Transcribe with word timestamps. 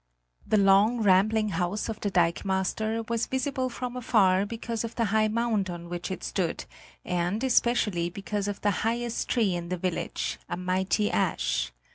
The 0.47 0.57
long 0.57 1.01
rambling 1.03 1.49
house 1.49 1.87
of 1.87 1.99
the 1.99 2.09
dikemaster 2.09 3.03
was 3.07 3.27
visible 3.27 3.69
from 3.69 3.95
afar 3.95 4.47
because 4.47 4.83
of 4.83 4.95
the 4.95 5.05
high 5.13 5.27
mound 5.27 5.69
on 5.69 5.89
which 5.89 6.09
it 6.09 6.23
stood, 6.23 6.65
and 7.05 7.43
especially 7.43 8.09
because 8.09 8.47
of 8.47 8.59
the 8.61 8.71
highest 8.81 9.29
tree 9.29 9.53
in 9.53 9.69
the 9.69 9.77
village, 9.77 10.39
a 10.49 10.57
mighty 10.57 11.11
ash. 11.11 11.71